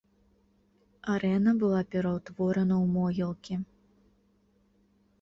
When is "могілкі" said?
2.97-3.55